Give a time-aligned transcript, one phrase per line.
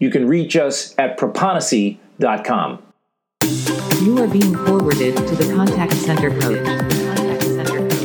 [0.00, 2.82] You can reach us at proponisi.com.
[4.00, 6.64] You are being forwarded to the contact center coach.
[6.64, 8.00] Contact center coach.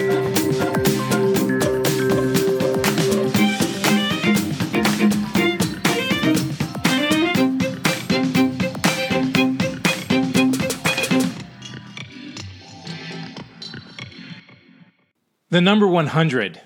[15.49, 16.61] The number 100.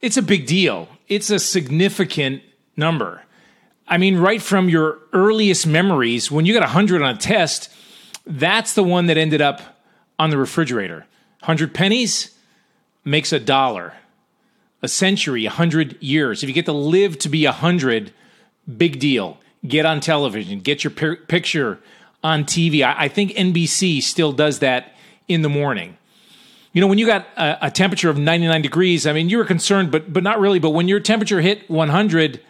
[0.00, 0.88] It's a big deal.
[1.06, 2.42] It's a significant
[2.78, 3.24] number.
[3.88, 7.72] I mean, right from your earliest memories, when you got 100 on a test,
[8.26, 9.80] that's the one that ended up
[10.18, 11.06] on the refrigerator.
[11.40, 12.34] 100 pennies
[13.04, 13.94] makes a dollar.
[14.82, 16.42] A century, 100 years.
[16.42, 18.12] If you get to live to be 100,
[18.76, 19.38] big deal.
[19.66, 21.80] Get on television, get your pi- picture
[22.22, 22.84] on TV.
[22.84, 24.94] I, I think NBC still does that
[25.26, 25.96] in the morning.
[26.72, 29.44] You know, when you got a, a temperature of 99 degrees, I mean, you were
[29.44, 30.58] concerned, but but not really.
[30.58, 32.40] But when your temperature hit 100,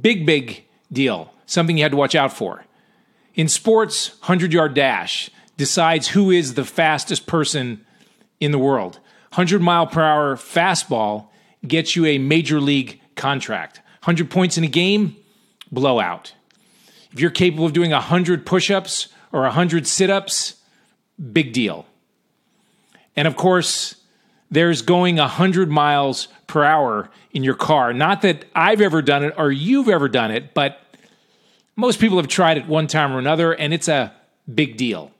[0.00, 1.32] big big deal.
[1.46, 2.64] Something you had to watch out for.
[3.34, 7.84] In sports, 100 yard dash decides who is the fastest person
[8.40, 8.94] in the world.
[9.30, 11.28] 100 mile per hour fastball
[11.66, 13.78] gets you a major league contract.
[14.02, 15.16] 100 points in a game,
[15.70, 16.34] blowout.
[17.12, 20.56] If you're capable of doing 100 push ups or 100 sit ups,
[21.32, 21.86] big deal.
[23.14, 23.96] And of course,
[24.52, 27.92] there's going 100 miles per hour in your car.
[27.94, 30.80] Not that I've ever done it or you've ever done it, but
[31.74, 34.12] most people have tried it one time or another, and it's a
[34.52, 35.10] big deal.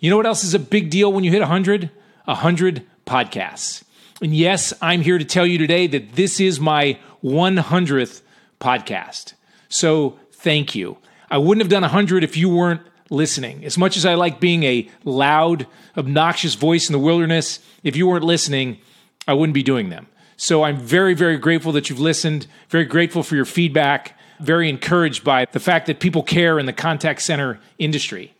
[0.00, 1.90] You know what else is a big deal when you hit 100?
[2.24, 3.84] 100 podcasts.
[4.20, 8.22] And yes, I'm here to tell you today that this is my 100th
[8.60, 9.34] podcast.
[9.68, 10.98] So thank you.
[11.30, 12.80] I wouldn't have done 100 if you weren't
[13.10, 13.64] listening.
[13.64, 18.06] As much as I like being a loud, obnoxious voice in the wilderness, if you
[18.06, 18.78] weren't listening,
[19.26, 20.06] I wouldn't be doing them.
[20.36, 25.24] So I'm very, very grateful that you've listened, very grateful for your feedback, very encouraged
[25.24, 28.34] by the fact that people care in the contact center industry.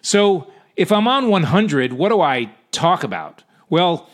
[0.00, 3.42] So if I'm on 100, what do I talk about?
[3.68, 4.08] Well,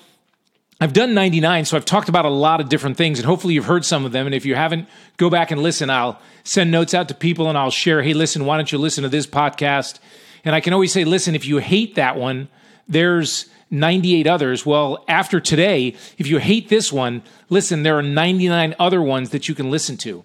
[0.85, 3.65] I've done 99, so I've talked about a lot of different things, and hopefully you've
[3.65, 4.27] heard some of them.
[4.27, 4.87] And if you haven't,
[5.17, 5.89] go back and listen.
[5.89, 9.01] I'll send notes out to people and I'll share, hey, listen, why don't you listen
[9.03, 9.99] to this podcast?
[10.45, 12.49] And I can always say, listen, if you hate that one,
[12.87, 14.67] there's 98 others.
[14.67, 19.49] Well, after today, if you hate this one, listen, there are 99 other ones that
[19.49, 20.23] you can listen to.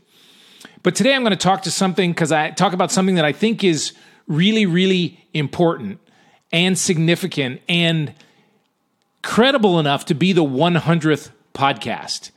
[0.84, 3.32] But today I'm going to talk to something because I talk about something that I
[3.32, 3.94] think is
[4.28, 6.02] really, really important
[6.52, 8.14] and significant and
[9.22, 12.32] credible enough to be the 100th podcast.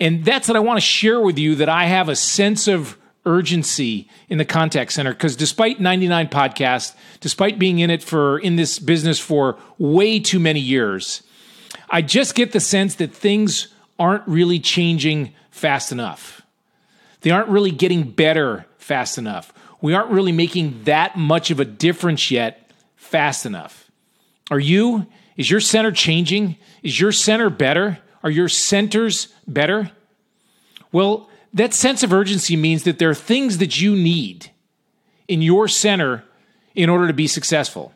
[0.00, 2.98] And that's what I want to share with you that I have a sense of
[3.26, 8.56] urgency in the contact center because despite 99 podcasts, despite being in it for in
[8.56, 11.22] this business for way too many years,
[11.88, 13.68] I just get the sense that things
[13.98, 16.42] aren't really changing fast enough.
[17.20, 19.52] They aren't really getting better fast enough.
[19.80, 23.90] We aren't really making that much of a difference yet fast enough.
[24.50, 25.06] Are you?
[25.36, 26.56] Is your center changing?
[26.82, 27.98] Is your center better?
[28.22, 29.90] Are your centers better?
[30.92, 34.50] Well, that sense of urgency means that there are things that you need
[35.28, 36.24] in your center
[36.74, 37.92] in order to be successful.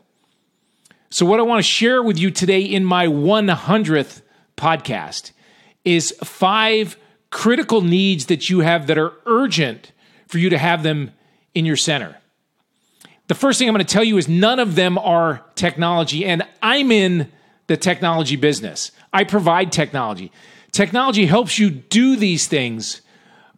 [1.11, 4.23] So, what I want to share with you today in my 100th
[4.57, 5.33] podcast
[5.85, 6.97] is five
[7.31, 9.93] critical needs that you have that are urgent
[10.27, 11.13] for you to have them
[11.55, 12.17] in your center.
[13.29, 16.43] The first thing I'm going to tell you is none of them are technology, and
[16.63, 17.31] I'm in
[17.67, 18.91] the technology business.
[19.13, 20.33] I provide technology.
[20.73, 23.03] Technology helps you do these things,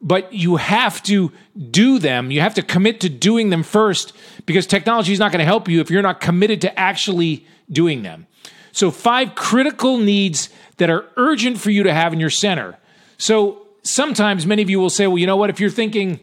[0.02, 1.30] but you have to
[1.70, 2.32] do them.
[2.32, 4.12] You have to commit to doing them first
[4.44, 8.02] because technology is not going to help you if you're not committed to actually doing
[8.02, 8.26] them.
[8.72, 10.48] So, five critical needs
[10.78, 12.76] that are urgent for you to have in your center.
[13.18, 15.50] So, sometimes many of you will say, well, you know what?
[15.50, 16.20] If you're thinking,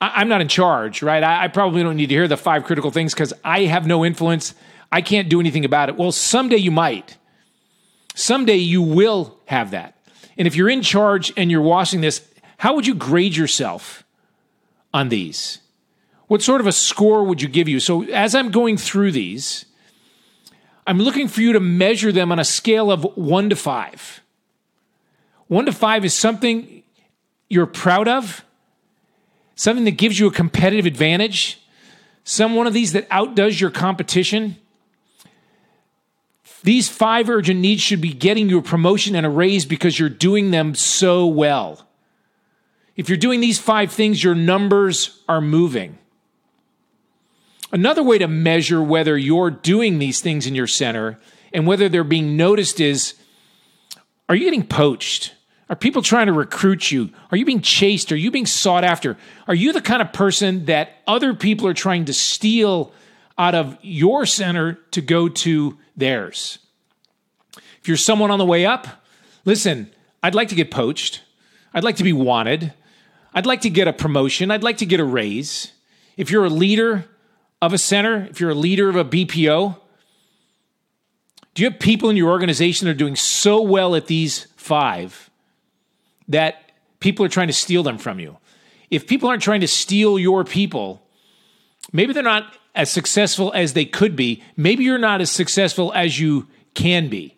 [0.00, 1.22] I- am not in charge, right?
[1.22, 4.04] I, I probably don't need to hear the five critical things because I have no
[4.04, 4.54] influence.
[4.90, 5.96] I can't do anything about it.
[5.96, 7.16] Well, someday you might.
[8.14, 9.96] Someday you will have that.
[10.36, 12.26] And if you're in charge and you're watching this,
[12.56, 14.04] how would you grade yourself
[14.92, 15.58] on these?
[16.26, 17.80] What sort of a score would you give you?
[17.80, 19.66] So, as I'm going through these,
[20.86, 24.20] I'm looking for you to measure them on a scale of one to five.
[25.48, 26.82] One to five is something
[27.48, 28.44] you're proud of,
[29.60, 31.60] something that gives you a competitive advantage,
[32.24, 34.56] some one of these that outdoes your competition.
[36.62, 40.08] These five urgent needs should be getting you a promotion and a raise because you're
[40.08, 41.86] doing them so well.
[42.96, 45.98] If you're doing these five things, your numbers are moving.
[47.70, 51.20] Another way to measure whether you're doing these things in your center
[51.52, 53.12] and whether they're being noticed is
[54.26, 55.34] are you getting poached?
[55.70, 57.10] Are people trying to recruit you?
[57.30, 58.10] Are you being chased?
[58.10, 59.16] Are you being sought after?
[59.46, 62.92] Are you the kind of person that other people are trying to steal
[63.38, 66.58] out of your center to go to theirs?
[67.80, 68.88] If you're someone on the way up,
[69.44, 69.92] listen,
[70.24, 71.22] I'd like to get poached.
[71.72, 72.74] I'd like to be wanted.
[73.32, 74.50] I'd like to get a promotion.
[74.50, 75.70] I'd like to get a raise.
[76.16, 77.04] If you're a leader
[77.62, 79.78] of a center, if you're a leader of a BPO,
[81.54, 85.29] do you have people in your organization that are doing so well at these five
[86.30, 88.38] that people are trying to steal them from you?
[88.90, 91.06] If people aren't trying to steal your people,
[91.92, 94.42] maybe they're not as successful as they could be.
[94.56, 97.36] Maybe you're not as successful as you can be.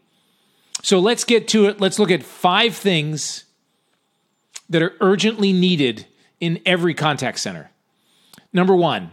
[0.83, 1.81] So let's get to it.
[1.81, 3.45] Let's look at five things
[4.69, 6.07] that are urgently needed
[6.41, 7.71] in every contact center.
[8.53, 9.13] Number one,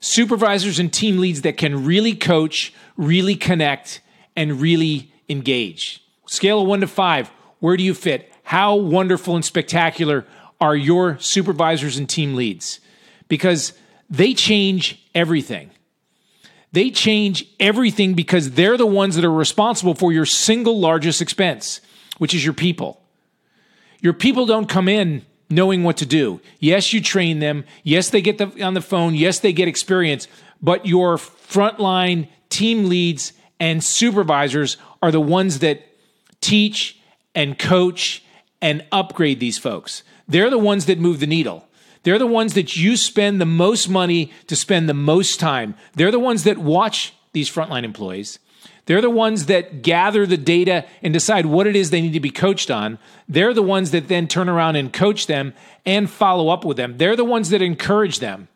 [0.00, 4.00] supervisors and team leads that can really coach, really connect,
[4.36, 6.04] and really engage.
[6.26, 7.28] Scale of one to five,
[7.60, 8.32] where do you fit?
[8.46, 10.24] How wonderful and spectacular
[10.60, 12.78] are your supervisors and team leads?
[13.26, 13.72] Because
[14.08, 15.72] they change everything.
[16.70, 21.80] They change everything because they're the ones that are responsible for your single largest expense,
[22.18, 23.02] which is your people.
[24.00, 26.40] Your people don't come in knowing what to do.
[26.60, 27.64] Yes, you train them.
[27.82, 29.16] Yes, they get the, on the phone.
[29.16, 30.28] Yes, they get experience.
[30.62, 35.82] But your frontline team leads and supervisors are the ones that
[36.40, 37.00] teach
[37.34, 38.22] and coach
[38.60, 40.02] and upgrade these folks.
[40.28, 41.68] They're the ones that move the needle.
[42.02, 45.74] They're the ones that you spend the most money to spend the most time.
[45.94, 48.38] They're the ones that watch these frontline employees.
[48.86, 52.20] They're the ones that gather the data and decide what it is they need to
[52.20, 52.98] be coached on.
[53.28, 55.54] They're the ones that then turn around and coach them
[55.84, 56.96] and follow up with them.
[56.96, 58.46] They're the ones that encourage them.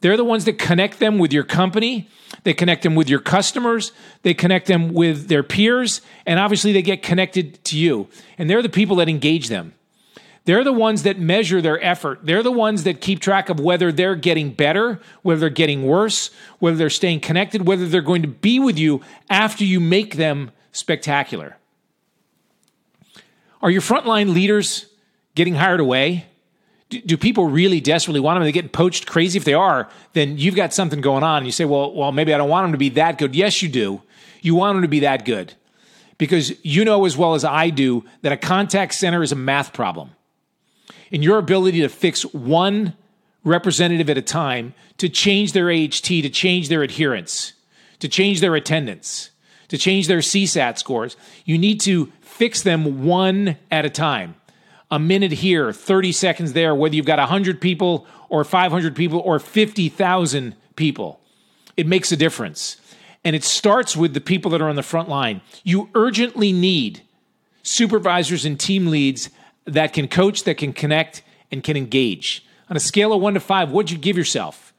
[0.00, 2.08] They're the ones that connect them with your company.
[2.44, 3.92] They connect them with your customers.
[4.22, 6.00] They connect them with their peers.
[6.26, 8.08] And obviously, they get connected to you.
[8.38, 9.74] And they're the people that engage them.
[10.46, 12.20] They're the ones that measure their effort.
[12.22, 16.30] They're the ones that keep track of whether they're getting better, whether they're getting worse,
[16.58, 20.50] whether they're staying connected, whether they're going to be with you after you make them
[20.72, 21.58] spectacular.
[23.60, 24.86] Are your frontline leaders
[25.34, 26.26] getting hired away?
[26.90, 28.42] Do, do people really desperately want them?
[28.42, 29.38] Are they getting poached crazy?
[29.38, 31.38] If they are, then you've got something going on.
[31.38, 33.34] And You say, well, well, maybe I don't want them to be that good.
[33.34, 34.02] Yes, you do.
[34.42, 35.54] You want them to be that good
[36.18, 39.72] because you know as well as I do that a contact center is a math
[39.72, 40.10] problem
[41.10, 42.94] in your ability to fix one
[43.42, 47.54] representative at a time to change their AHT, to change their adherence,
[48.00, 49.30] to change their attendance,
[49.68, 51.16] to change their CSAT scores.
[51.44, 54.34] You need to fix them one at a time.
[54.90, 59.38] A minute here, 30 seconds there, whether you've got 100 people or 500 people or
[59.38, 61.20] 50,000 people.
[61.76, 62.76] It makes a difference.
[63.24, 65.42] And it starts with the people that are on the front line.
[65.62, 67.02] You urgently need
[67.62, 69.30] supervisors and team leads
[69.66, 71.22] that can coach, that can connect,
[71.52, 72.44] and can engage.
[72.68, 74.72] On a scale of one to five, what'd you give yourself?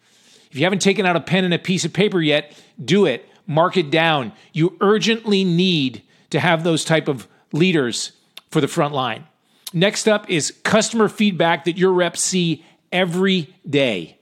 [0.50, 2.54] If you haven't taken out a pen and a piece of paper yet,
[2.84, 3.30] do it.
[3.48, 4.34] Mark it down.
[4.54, 8.14] You urgently need to have those type of leaders
[8.50, 9.26] for the front line.
[9.74, 14.18] Next up is customer feedback that your reps see every day.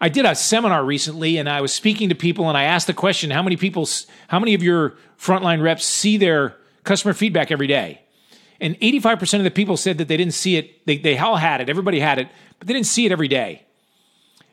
[0.00, 2.94] I did a seminar recently and I was speaking to people and I asked the
[2.94, 3.88] question how many people
[4.28, 8.00] how many of your frontline reps see their customer feedback every day?
[8.60, 10.86] And 85% of the people said that they didn't see it.
[10.86, 11.68] They, they all had it.
[11.68, 13.64] Everybody had it, but they didn't see it every day.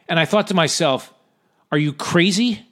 [0.07, 1.13] And I thought to myself,
[1.71, 2.65] are you crazy?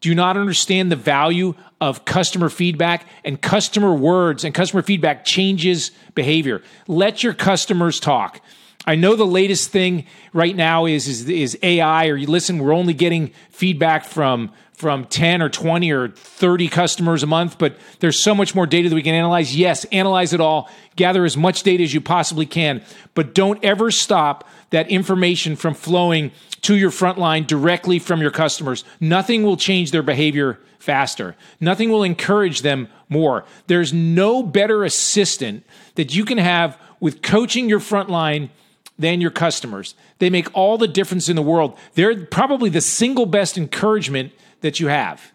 [0.00, 5.90] Do not understand the value of customer feedback and customer words and customer feedback changes
[6.14, 6.62] behavior?
[6.86, 8.40] Let your customers talk.
[8.88, 12.72] I know the latest thing right now is, is, is AI, or you listen, we're
[12.72, 18.18] only getting feedback from from 10 or 20 or 30 customers a month, but there's
[18.18, 19.54] so much more data that we can analyze.
[19.54, 23.90] Yes, analyze it all, gather as much data as you possibly can, but don't ever
[23.90, 26.30] stop that information from flowing
[26.62, 28.84] to your front line directly from your customers.
[29.00, 31.36] Nothing will change their behavior faster.
[31.60, 33.44] Nothing will encourage them more.
[33.66, 35.66] There's no better assistant
[35.96, 38.48] that you can have with coaching your front line
[38.98, 39.94] than your customers.
[40.18, 41.78] They make all the difference in the world.
[41.94, 45.32] They're probably the single best encouragement that you have.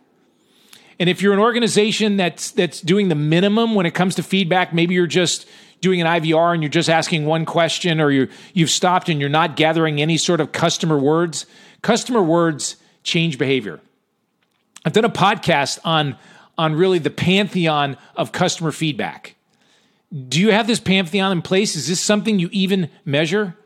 [0.99, 4.73] And if you're an organization that's that's doing the minimum when it comes to feedback,
[4.73, 5.47] maybe you're just
[5.81, 9.29] doing an IVR and you're just asking one question or you you've stopped and you're
[9.29, 11.45] not gathering any sort of customer words.
[11.81, 13.81] Customer words change behavior.
[14.85, 16.17] I've done a podcast on
[16.57, 19.35] on really the pantheon of customer feedback.
[20.13, 21.75] Do you have this pantheon in place?
[21.75, 23.57] Is this something you even measure?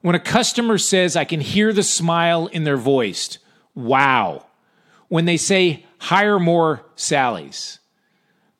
[0.00, 3.38] When a customer says, I can hear the smile in their voice,
[3.74, 4.46] wow.
[5.08, 7.78] When they say, hire more Sallys,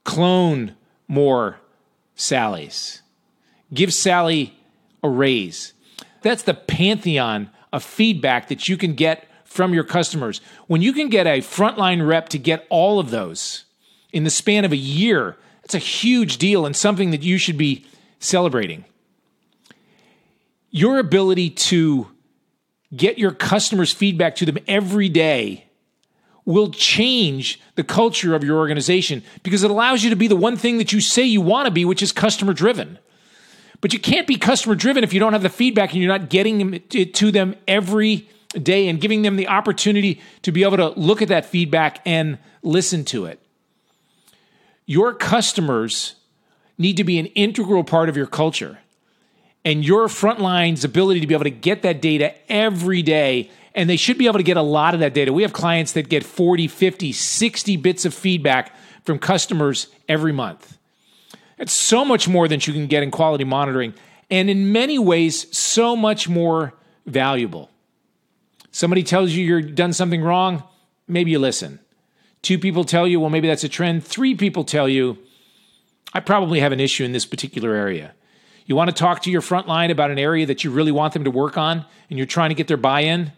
[0.04, 0.76] clone
[1.08, 1.58] more
[2.16, 3.00] Sallys,
[3.72, 4.58] give Sally
[5.02, 5.72] a raise.
[6.20, 10.42] That's the pantheon of feedback that you can get from your customers.
[10.66, 13.64] When you can get a frontline rep to get all of those
[14.12, 15.38] in the span of a year,
[15.70, 17.86] that's a huge deal and something that you should be
[18.18, 18.84] celebrating.
[20.70, 22.08] Your ability to
[22.94, 25.66] get your customers' feedback to them every day
[26.44, 30.56] will change the culture of your organization because it allows you to be the one
[30.56, 32.98] thing that you say you want to be, which is customer driven.
[33.80, 36.30] But you can't be customer driven if you don't have the feedback and you're not
[36.30, 38.28] getting it to them every
[38.60, 42.38] day and giving them the opportunity to be able to look at that feedback and
[42.64, 43.40] listen to it.
[44.86, 46.14] Your customers
[46.78, 48.78] need to be an integral part of your culture.
[49.64, 53.98] And your frontline's ability to be able to get that data every day, and they
[53.98, 55.32] should be able to get a lot of that data.
[55.32, 60.78] We have clients that get 40, 50, 60 bits of feedback from customers every month.
[61.58, 63.92] It's so much more than you can get in quality monitoring,
[64.30, 66.72] and in many ways, so much more
[67.04, 67.70] valuable.
[68.72, 70.62] Somebody tells you you're done something wrong,
[71.06, 71.80] maybe you listen.
[72.42, 74.04] Two people tell you, well, maybe that's a trend.
[74.04, 75.18] Three people tell you,
[76.12, 78.14] I probably have an issue in this particular area.
[78.66, 81.12] You want to talk to your front line about an area that you really want
[81.12, 83.32] them to work on and you're trying to get their buy in?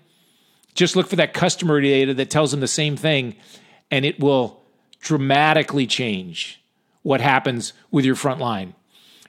[0.75, 3.37] Just look for that customer data that tells them the same thing,
[3.91, 4.63] and it will
[5.01, 6.63] dramatically change
[7.03, 8.75] what happens with your front line.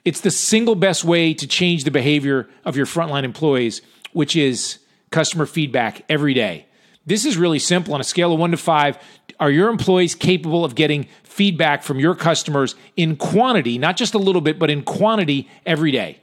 [0.04, 4.78] It's the single best way to change the behavior of your frontline employees, which is
[5.10, 6.66] customer feedback every day.
[7.06, 8.98] This is really simple on a scale of one to five.
[9.40, 14.18] Are your employees capable of getting feedback from your customers in quantity, not just a
[14.18, 16.20] little bit, but in quantity every day?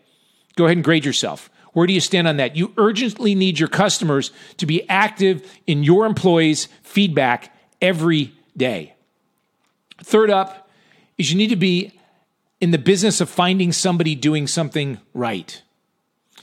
[0.55, 1.49] Go ahead and grade yourself.
[1.73, 2.55] Where do you stand on that?
[2.55, 8.93] You urgently need your customers to be active in your employees' feedback every day.
[10.03, 10.69] Third up
[11.17, 11.93] is you need to be
[12.59, 15.61] in the business of finding somebody doing something right.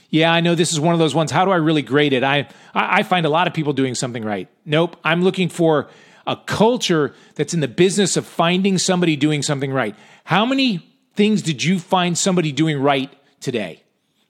[0.09, 1.31] Yeah, I know this is one of those ones.
[1.31, 2.23] How do I really grade it?
[2.23, 4.47] I I find a lot of people doing something right.
[4.65, 4.97] Nope.
[5.03, 5.87] I'm looking for
[6.29, 9.95] a culture that's in the business of finding somebody doing something right.
[10.23, 13.83] How many things did you find somebody doing right today?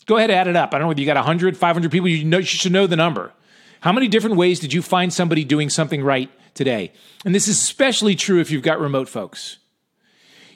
[0.05, 0.73] Go ahead, add it up.
[0.73, 2.07] I don't know whether you got 100, 500 people.
[2.07, 3.33] You, know, you should know the number.
[3.81, 6.93] How many different ways did you find somebody doing something right today?
[7.25, 9.57] And this is especially true if you've got remote folks.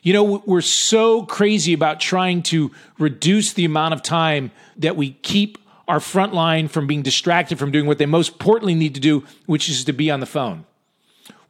[0.01, 5.11] You know, we're so crazy about trying to reduce the amount of time that we
[5.11, 5.57] keep
[5.89, 9.25] our front line from being distracted from doing what they most importantly need to do,
[9.45, 10.65] which is to be on the phone.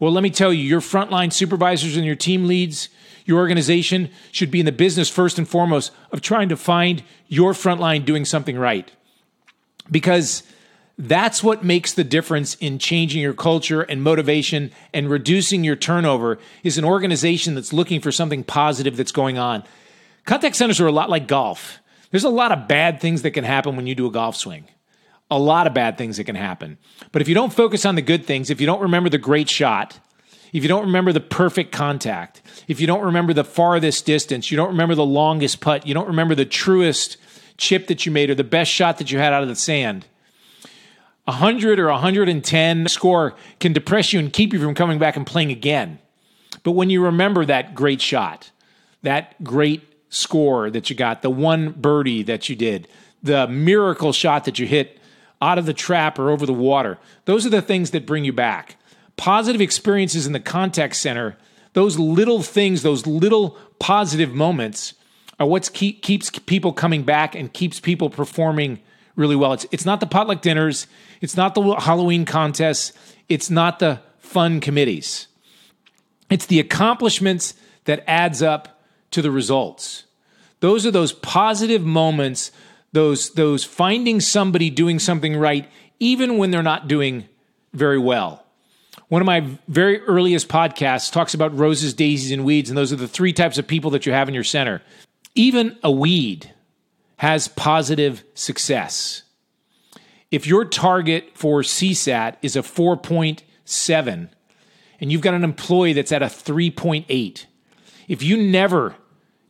[0.04, 2.90] Well, let me tell you, your frontline supervisors and your team leads,
[3.24, 7.54] your organization should be in the business first and foremost of trying to find your
[7.54, 8.92] frontline doing something right.
[9.90, 10.44] Because
[10.98, 16.38] that's what makes the difference in changing your culture and motivation and reducing your turnover
[16.64, 19.64] is an organization that's looking for something positive that's going on.
[20.26, 21.80] Contact centers are a lot like golf.
[22.12, 24.66] There's a lot of bad things that can happen when you do a golf swing.
[25.34, 26.78] A lot of bad things that can happen.
[27.12, 29.50] But if you don't focus on the good things, if you don't remember the great
[29.50, 30.00] shot,
[30.54, 34.58] if you don't remember the perfect contact, if you don't remember the farthest distance, you
[34.58, 37.18] don't remember the longest putt, you don't remember the truest
[37.58, 40.06] chip that you made or the best shot that you had out of the sand,
[41.26, 45.52] 100 or 110 score can depress you and keep you from coming back and playing
[45.52, 46.00] again.
[46.64, 48.52] But when you remember that great shot,
[49.02, 52.88] that great score that you got, the one birdie that you did,
[53.22, 55.00] the miracle shot that you hit
[55.44, 58.34] out of the trap or over the water, those are the things that bring you
[58.34, 58.78] back.
[59.18, 61.38] Positive experiences in the contact center,
[61.74, 64.94] those little things, those little positive moments
[65.40, 68.80] are what keep, keeps people coming back and keeps people performing
[69.16, 69.54] really well.
[69.54, 70.88] It's it's not the potluck dinners,
[71.22, 72.94] it's not the Halloween contests,
[73.30, 75.28] it's not the fun committees.
[76.30, 77.54] It's the accomplishments
[77.86, 80.06] that adds up to the results.
[80.62, 82.52] Those are those positive moments,
[82.94, 85.70] those those finding somebody doing something right
[86.00, 87.28] even when they're not doing
[87.74, 88.46] very well.
[89.10, 92.98] One of my very earliest podcasts talks about roses, daisies, and weeds, and those are
[92.98, 94.82] the three types of people that you have in your center.
[95.36, 96.52] Even a weed
[97.18, 99.24] has positive success.
[100.32, 104.30] If your target for CSAT is a 4.7
[105.00, 107.46] and you've got an employee that's at a 3.8,
[108.08, 108.96] if you never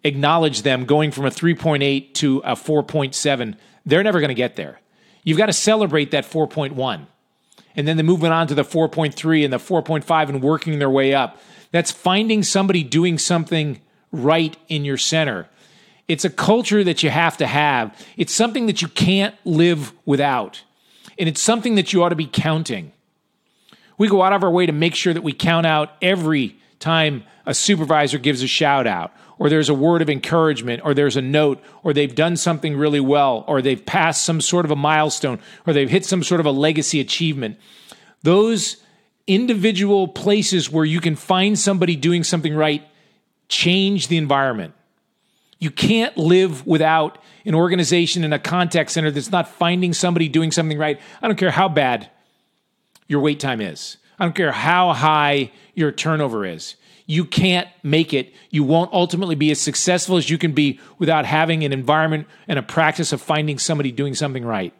[0.03, 3.55] acknowledge them going from a 3.8 to a 4.7,
[3.85, 4.79] they're never going to get there.
[5.23, 7.07] You've got to celebrate that 4.1.
[7.75, 11.13] And then the movement on to the 4.3 and the 4.5 and working their way
[11.13, 11.39] up.
[11.71, 13.81] That's finding somebody doing something
[14.11, 15.49] right in your center.
[16.07, 17.97] It's a culture that you have to have.
[18.17, 20.61] It's something that you can't live without.
[21.17, 22.91] And it's something that you ought to be counting.
[23.97, 27.23] We go out of our way to make sure that we count out every time
[27.45, 31.21] a supervisor gives a shout out, or there's a word of encouragement, or there's a
[31.21, 35.39] note, or they've done something really well, or they've passed some sort of a milestone,
[35.65, 37.57] or they've hit some sort of a legacy achievement.
[38.21, 38.77] Those
[39.25, 42.85] individual places where you can find somebody doing something right
[43.47, 44.73] change the environment.
[45.59, 50.51] You can't live without an organization and a contact center that's not finding somebody doing
[50.51, 50.99] something right.
[51.21, 52.09] I don't care how bad
[53.07, 53.97] your wait time is.
[54.23, 56.75] I don't care how high your turnover is.
[57.05, 58.33] You can't make it.
[58.51, 62.57] You won't ultimately be as successful as you can be without having an environment and
[62.57, 64.73] a practice of finding somebody doing something right.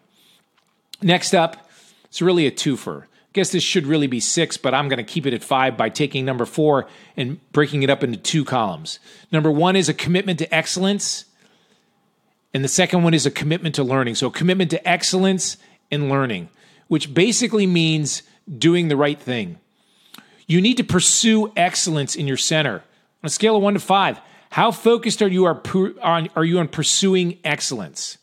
[1.02, 1.70] Next up,
[2.06, 3.04] it's really a twofer.
[3.04, 5.76] I guess this should really be six, but I'm going to keep it at five
[5.76, 8.98] by taking number four and breaking it up into two columns.
[9.30, 11.26] Number one is a commitment to excellence,
[12.54, 14.16] and the second one is a commitment to learning.
[14.16, 15.58] So, commitment to excellence
[15.92, 16.48] and learning,
[16.88, 18.24] which basically means
[18.58, 19.60] doing the right thing.
[20.48, 22.76] You need to pursue excellence in your center.
[22.76, 24.20] On a scale of one to five,
[24.50, 28.18] how focused are you on, are you on pursuing excellence?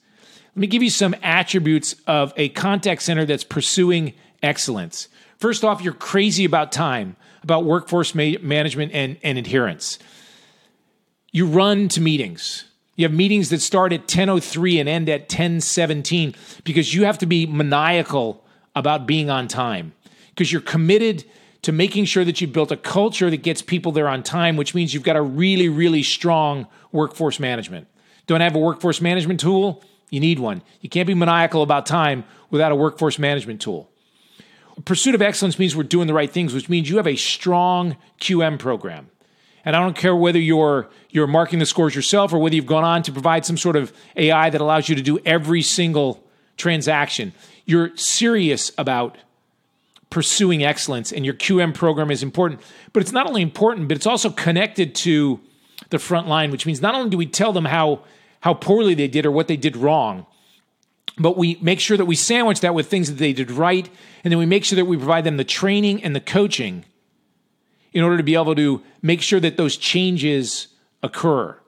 [0.54, 5.08] Let me give you some attributes of a contact center that's pursuing excellence.
[5.38, 9.98] First off, you're crazy about time, about workforce ma- management and, and adherence.
[11.32, 12.64] You run to meetings.
[12.96, 16.34] You have meetings that start at 10:03 and end at 10:17
[16.64, 18.44] because you have to be maniacal
[18.76, 19.94] about being on time
[20.40, 21.22] because you're committed
[21.60, 24.74] to making sure that you've built a culture that gets people there on time, which
[24.74, 27.86] means you've got a really, really strong workforce management.
[28.26, 29.84] Don't have a workforce management tool?
[30.08, 30.62] You need one.
[30.80, 33.90] You can't be maniacal about time without a workforce management tool.
[34.86, 37.98] Pursuit of excellence means we're doing the right things, which means you have a strong
[38.18, 39.10] QM program.
[39.66, 42.84] And I don't care whether you're you're marking the scores yourself or whether you've gone
[42.84, 46.24] on to provide some sort of AI that allows you to do every single
[46.56, 47.34] transaction.
[47.66, 49.18] You're serious about
[50.10, 52.60] pursuing excellence and your QM program is important.
[52.92, 55.40] But it's not only important, but it's also connected to
[55.88, 58.02] the front line, which means not only do we tell them how
[58.40, 60.26] how poorly they did or what they did wrong,
[61.18, 63.88] but we make sure that we sandwich that with things that they did right,
[64.24, 66.84] and then we make sure that we provide them the training and the coaching
[67.92, 70.68] in order to be able to make sure that those changes
[71.02, 71.59] occur.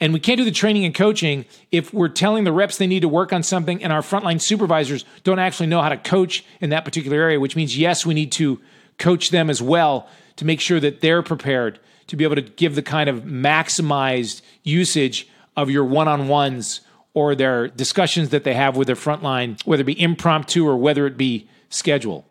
[0.00, 3.00] And we can't do the training and coaching if we're telling the reps they need
[3.00, 6.70] to work on something and our frontline supervisors don't actually know how to coach in
[6.70, 8.58] that particular area, which means, yes, we need to
[8.98, 12.74] coach them as well to make sure that they're prepared to be able to give
[12.74, 16.80] the kind of maximized usage of your one on ones
[17.12, 21.06] or their discussions that they have with their frontline, whether it be impromptu or whether
[21.06, 22.24] it be scheduled.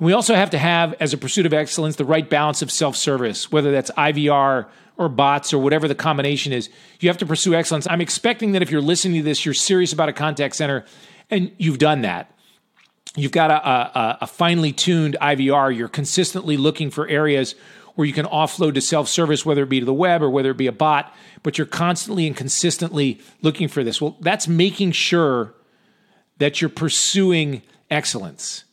[0.00, 2.96] We also have to have, as a pursuit of excellence, the right balance of self
[2.96, 6.68] service, whether that's IVR or bots or whatever the combination is.
[7.00, 7.86] You have to pursue excellence.
[7.88, 10.84] I'm expecting that if you're listening to this, you're serious about a contact center
[11.30, 12.30] and you've done that.
[13.16, 15.76] You've got a, a, a finely tuned IVR.
[15.76, 17.54] You're consistently looking for areas
[17.94, 20.50] where you can offload to self service, whether it be to the web or whether
[20.50, 24.00] it be a bot, but you're constantly and consistently looking for this.
[24.00, 25.54] Well, that's making sure
[26.38, 28.63] that you're pursuing excellence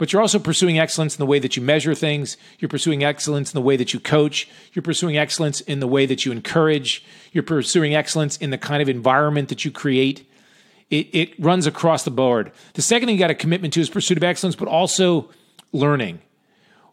[0.00, 2.38] but you're also pursuing excellence in the way that you measure things.
[2.58, 4.48] You're pursuing excellence in the way that you coach.
[4.72, 7.04] You're pursuing excellence in the way that you encourage.
[7.32, 10.26] You're pursuing excellence in the kind of environment that you create.
[10.88, 12.50] It, it runs across the board.
[12.72, 15.28] The second thing you got a commitment to is pursuit of excellence, but also
[15.70, 16.22] learning.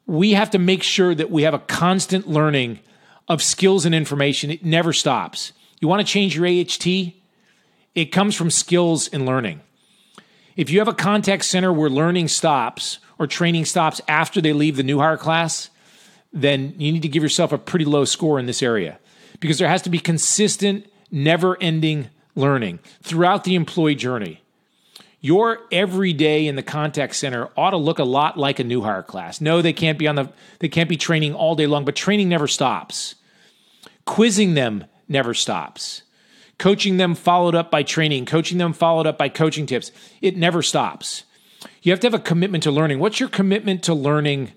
[0.05, 2.81] We have to make sure that we have a constant learning
[3.29, 4.51] of skills and information.
[4.51, 5.53] It never stops.
[5.79, 7.13] You want to change your AHT?
[7.95, 9.61] It comes from skills and learning.
[10.57, 14.75] If you have a contact center where learning stops or training stops after they leave
[14.75, 15.69] the new hire class,
[16.33, 18.97] then you need to give yourself a pretty low score in this area
[19.39, 24.41] because there has to be consistent, never ending learning throughout the employee journey.
[25.21, 29.03] Your everyday in the contact center ought to look a lot like a new hire
[29.03, 29.39] class.
[29.39, 32.29] No, they can't be on the they can't be training all day long, but training
[32.29, 33.15] never stops.
[34.05, 36.01] Quizzing them never stops
[36.57, 39.91] coaching them followed up by training, coaching them followed up by coaching tips.
[40.21, 41.23] It never stops.
[41.81, 42.99] You have to have a commitment to learning.
[42.99, 44.51] What's your commitment to learning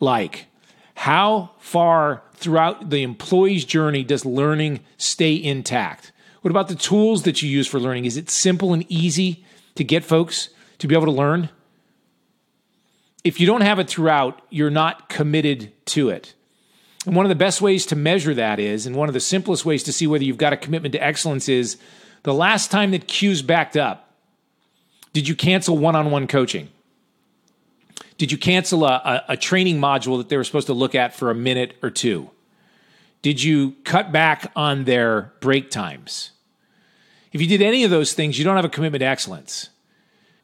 [0.00, 0.46] like?
[0.94, 6.12] How far throughout the employee's journey does learning stay intact?
[6.42, 8.04] What about the tools that you use for learning?
[8.04, 11.48] Is it simple and easy to get folks to be able to learn?
[13.24, 16.34] If you don't have it throughout, you're not committed to it.
[17.06, 19.64] And one of the best ways to measure that is, and one of the simplest
[19.64, 21.78] ways to see whether you've got a commitment to excellence is
[22.24, 24.10] the last time that queues backed up,
[25.12, 26.68] did you cancel one on one coaching?
[28.18, 28.94] Did you cancel a,
[29.28, 31.90] a, a, training module that they were supposed to look at for a minute or
[31.90, 32.30] two?
[33.22, 36.32] Did you cut back on their break times?
[37.32, 39.68] If you did any of those things, you don't have a commitment to excellence.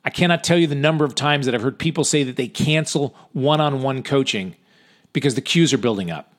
[0.04, 2.48] I cannot tell you the number of times that I've heard people say that they
[2.48, 4.56] cancel one on one coaching
[5.12, 6.31] because the queues are building up.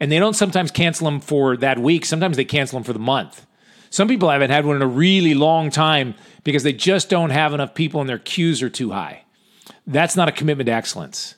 [0.00, 2.98] And they don't sometimes cancel them for that week, sometimes they cancel them for the
[2.98, 3.46] month.
[3.90, 7.54] Some people haven't had one in a really long time because they just don't have
[7.54, 9.22] enough people and their queues are too high.
[9.86, 11.36] That's not a commitment to excellence.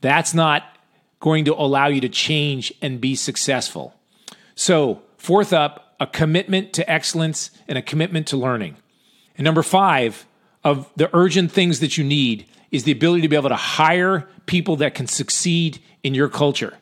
[0.00, 0.62] That's not
[1.18, 3.94] going to allow you to change and be successful.
[4.54, 8.76] So, fourth up, a commitment to excellence and a commitment to learning.
[9.36, 10.26] And number five,
[10.64, 14.28] of the urgent things that you need is the ability to be able to hire
[14.46, 16.76] people that can succeed in your culture.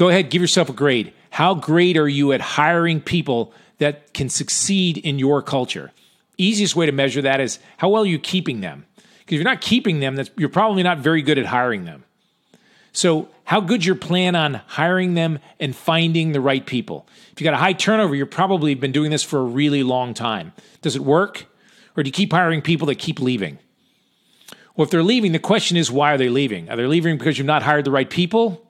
[0.00, 1.12] Go ahead, give yourself a grade.
[1.28, 5.92] How great are you at hiring people that can succeed in your culture?
[6.38, 8.86] Easiest way to measure that is how well are you keeping them?
[8.96, 12.04] Because if you're not keeping them, that's, you're probably not very good at hiring them.
[12.92, 17.06] So, how good's your plan on hiring them and finding the right people?
[17.32, 20.14] If you got a high turnover, you're probably been doing this for a really long
[20.14, 20.54] time.
[20.80, 21.44] Does it work?
[21.94, 23.58] Or do you keep hiring people that keep leaving?
[24.74, 26.70] Well, if they're leaving, the question is why are they leaving?
[26.70, 28.66] Are they leaving because you've not hired the right people?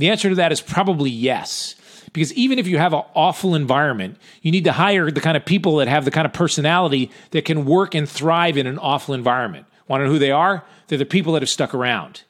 [0.00, 1.74] The answer to that is probably yes.
[2.14, 5.44] Because even if you have an awful environment, you need to hire the kind of
[5.44, 9.14] people that have the kind of personality that can work and thrive in an awful
[9.14, 9.66] environment.
[9.88, 10.64] Want to know who they are?
[10.88, 12.22] They're the people that have stuck around.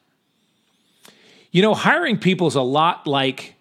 [1.51, 3.55] You know, hiring people is a lot like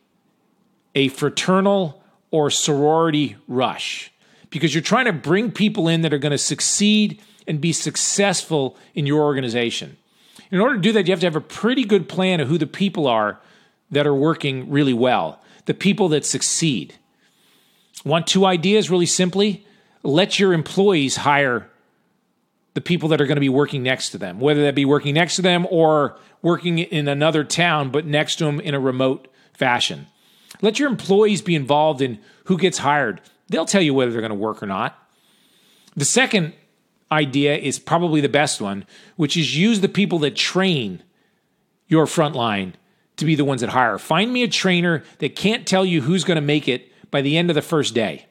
[0.96, 4.12] a fraternal or sorority rush
[4.50, 8.76] because you're trying to bring people in that are going to succeed and be successful
[8.92, 9.96] in your organization.
[10.50, 12.58] In order to do that, you have to have a pretty good plan of who
[12.58, 13.38] the people are
[13.90, 16.94] that are working really well, the people that succeed.
[18.04, 19.66] Want two ideas really simply?
[20.02, 21.68] Let your employees hire
[22.74, 25.14] the people that are going to be working next to them, whether that be working
[25.14, 29.28] next to them or working in another town, but next to them in a remote
[29.52, 30.06] fashion.
[30.62, 33.20] Let your employees be involved in who gets hired.
[33.48, 34.96] They'll tell you whether they're going to work or not.
[35.96, 36.54] The second
[37.10, 41.02] idea is probably the best one, which is use the people that train
[41.88, 42.76] your front line
[43.20, 43.96] to be the ones that hire.
[43.98, 47.38] Find me a trainer that can't tell you who's going to make it by the
[47.38, 48.26] end of the first day.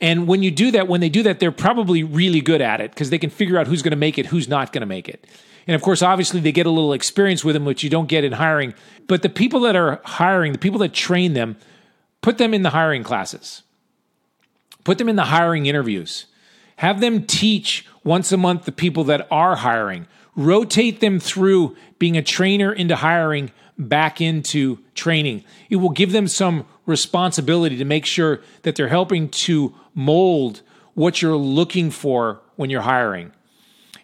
[0.00, 2.90] And when you do that, when they do that, they're probably really good at it
[2.90, 5.08] because they can figure out who's going to make it, who's not going to make
[5.08, 5.26] it.
[5.66, 8.24] And of course, obviously, they get a little experience with them, which you don't get
[8.24, 8.74] in hiring.
[9.06, 11.56] But the people that are hiring, the people that train them,
[12.20, 13.62] put them in the hiring classes,
[14.82, 16.26] put them in the hiring interviews,
[16.76, 22.16] have them teach once a month the people that are hiring, rotate them through being
[22.16, 25.44] a trainer into hiring back into training.
[25.70, 30.62] It will give them some responsibility to make sure that they're helping to mold
[30.94, 33.32] what you're looking for when you're hiring.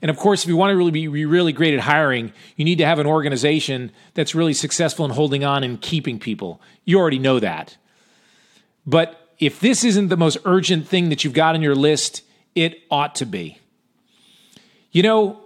[0.01, 2.79] And of course, if you want to really be really great at hiring, you need
[2.79, 6.61] to have an organization that's really successful in holding on and keeping people.
[6.85, 7.77] You already know that.
[8.87, 12.23] But if this isn't the most urgent thing that you've got on your list,
[12.55, 13.59] it ought to be.
[14.93, 15.45] You know,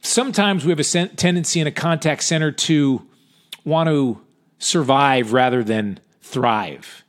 [0.00, 3.06] sometimes we have a tendency in a contact center to
[3.64, 4.20] want to
[4.58, 7.04] survive rather than thrive.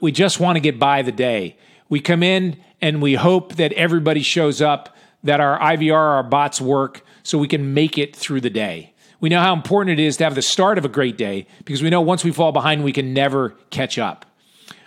[0.00, 1.56] We just want to get by the day.
[1.88, 6.60] We come in and we hope that everybody shows up, that our IVR, our bots
[6.60, 8.92] work, so we can make it through the day.
[9.20, 11.82] We know how important it is to have the start of a great day because
[11.82, 14.26] we know once we fall behind, we can never catch up.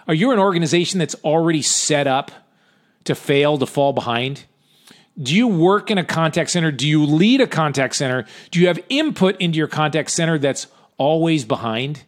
[0.08, 2.32] Are you an organization that's already set up
[3.06, 4.44] to fail, to fall behind?
[5.22, 6.72] Do you work in a contact center?
[6.72, 8.26] Do you lead a contact center?
[8.52, 12.04] Do you have input into your contact center that's always behind,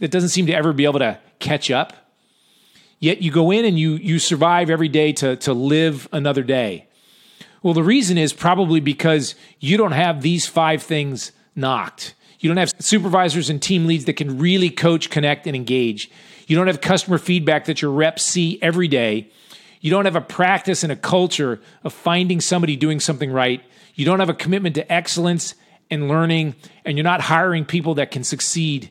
[0.00, 1.92] that doesn't seem to ever be able to catch up?
[2.98, 6.86] Yet you go in and you you survive every day to to live another day.
[7.62, 12.14] Well, the reason is probably because you don't have these five things knocked.
[12.40, 16.10] You don't have supervisors and team leads that can really coach, connect, and engage.
[16.46, 19.30] You don't have customer feedback that your reps see every day.
[19.80, 23.62] You don't have a practice and a culture of finding somebody doing something right.
[23.94, 25.54] You don't have a commitment to excellence
[25.90, 28.90] and learning, and you're not hiring people that can succeed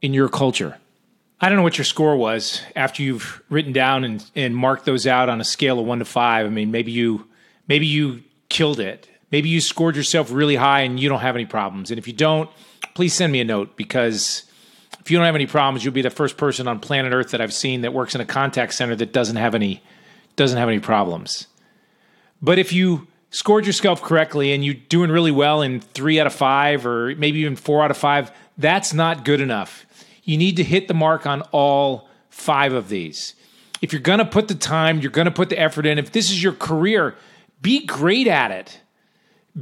[0.00, 0.76] in your culture.
[1.40, 5.06] I don't know what your score was after you've written down and, and marked those
[5.06, 6.46] out on a scale of one to five.
[6.46, 7.26] I mean, maybe you
[7.68, 9.08] maybe you killed it.
[9.30, 11.90] Maybe you scored yourself really high and you don't have any problems.
[11.90, 12.48] And if you don't,
[12.94, 14.44] please send me a note because
[15.00, 17.40] if you don't have any problems, you'll be the first person on planet Earth that
[17.40, 19.82] I've seen that works in a contact center that doesn't have any
[20.36, 21.46] doesn't have any problems.
[22.42, 26.32] But if you scored yourself correctly and you're doing really well in three out of
[26.32, 29.86] five or maybe even four out of five, that's not good enough.
[30.22, 33.34] You need to hit the mark on all five of these.
[33.82, 35.98] If you're going to put the time, you're going to put the effort in.
[35.98, 37.16] If this is your career,
[37.60, 38.80] be great at it.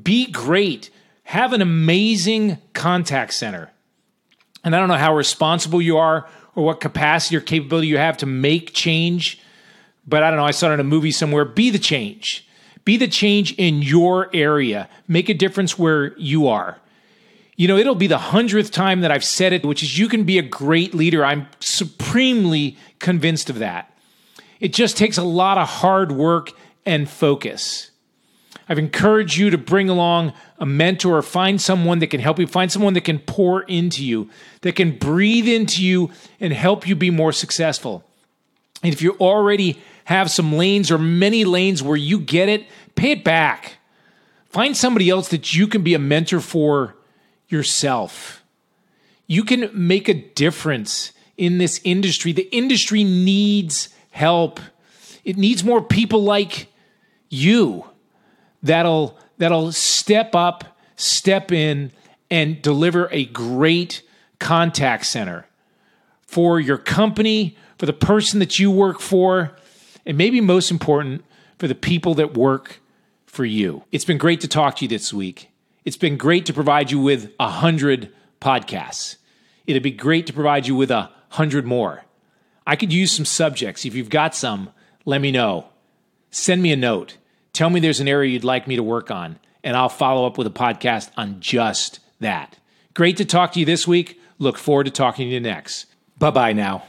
[0.00, 0.90] Be great.
[1.24, 3.70] Have an amazing contact center.
[4.64, 8.18] And I don't know how responsible you are or what capacity or capability you have
[8.18, 9.40] to make change,
[10.06, 10.44] but I don't know.
[10.44, 11.44] I saw it in a movie somewhere.
[11.44, 12.46] Be the change
[12.84, 14.88] be the change in your area.
[15.06, 16.78] Make a difference where you are.
[17.56, 20.24] You know, it'll be the hundredth time that I've said it, which is you can
[20.24, 21.24] be a great leader.
[21.24, 23.92] I'm supremely convinced of that.
[24.58, 26.50] It just takes a lot of hard work
[26.84, 27.90] and focus.
[28.68, 32.72] I've encouraged you to bring along a mentor, find someone that can help you, find
[32.72, 34.30] someone that can pour into you,
[34.62, 36.10] that can breathe into you
[36.40, 38.04] and help you be more successful.
[38.82, 43.12] And if you're already have some lanes or many lanes where you get it, pay
[43.12, 43.78] it back.
[44.48, 46.96] Find somebody else that you can be a mentor for
[47.48, 48.42] yourself.
[49.26, 52.32] You can make a difference in this industry.
[52.32, 54.60] The industry needs help.
[55.24, 56.66] It needs more people like
[57.30, 57.86] you
[58.62, 61.92] that'll that'll step up, step in
[62.30, 64.02] and deliver a great
[64.38, 65.46] contact center
[66.26, 69.56] for your company, for the person that you work for,
[70.06, 71.24] and maybe most important,
[71.58, 72.80] for the people that work
[73.24, 73.84] for you.
[73.92, 75.50] It's been great to talk to you this week.
[75.84, 79.16] It's been great to provide you with a hundred podcasts.
[79.66, 82.04] It'd be great to provide you with a hundred more.
[82.66, 83.84] I could use some subjects.
[83.84, 84.70] If you've got some,
[85.04, 85.66] let me know.
[86.30, 87.16] Send me a note.
[87.52, 90.38] Tell me there's an area you'd like me to work on, and I'll follow up
[90.38, 92.58] with a podcast on just that.
[92.94, 94.20] Great to talk to you this week.
[94.38, 95.86] Look forward to talking to you next.
[96.18, 96.84] Bye bye now.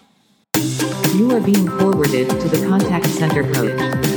[1.13, 4.12] You are being forwarded to the contact center coach.